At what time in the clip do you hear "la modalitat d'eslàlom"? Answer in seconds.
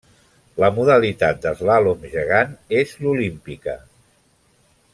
0.61-2.07